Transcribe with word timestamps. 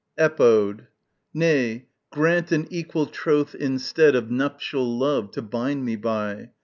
Epode. 0.17 0.87
Nay, 1.31 1.85
grant 2.09 2.51
an 2.51 2.65
equal 2.71 3.05
troth 3.05 3.53
instead 3.53 4.15
Of 4.15 4.31
nuptial 4.31 4.97
love, 4.97 5.29
to 5.33 5.43
bind 5.43 5.85
me 5.85 5.95
by! 5.95 6.49